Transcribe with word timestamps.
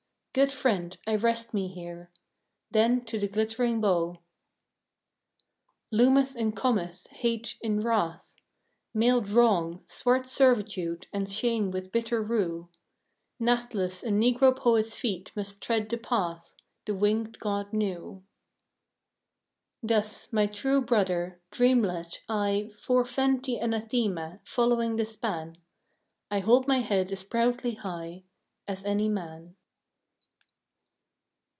Good 0.33 0.53
Friend, 0.53 0.95
I 1.05 1.15
rest 1.15 1.53
me 1.53 1.67
here 1.67 2.09
Then 2.71 3.03
to 3.03 3.19
the 3.19 3.27
glittering 3.27 3.81
bow! 3.81 4.15
Loometh 5.91 6.37
and 6.37 6.55
cometh 6.55 7.07
Hate 7.07 7.57
in 7.59 7.81
wrath, 7.81 8.37
Mailed 8.93 9.27
Wrong, 9.29 9.83
swart 9.87 10.25
Servitude 10.25 11.07
and 11.11 11.29
Shame 11.29 11.69
with 11.69 11.91
bitter 11.91 12.21
rue, 12.23 12.69
Nathless 13.41 14.03
a 14.03 14.07
Negro 14.07 14.55
poet's 14.55 14.95
feet 14.95 15.33
must 15.35 15.59
tread 15.61 15.89
the 15.89 15.97
path 15.97 16.55
The 16.85 16.95
winged 16.95 17.37
god 17.39 17.73
knew. 17.73 18.23
Thus, 19.83 20.31
my 20.31 20.47
true 20.47 20.79
Brother, 20.79 21.41
dream 21.51 21.81
led, 21.81 22.19
I 22.29 22.69
Forefend 22.81 23.43
the 23.43 23.57
anathema, 23.57 24.39
following 24.45 24.95
the 24.95 25.03
span. 25.03 25.57
I 26.31 26.39
hold 26.39 26.69
my 26.69 26.79
head 26.79 27.11
as 27.11 27.25
proudly 27.25 27.73
high 27.73 28.23
As 28.65 28.85
any 28.85 29.09
man. 29.09 29.57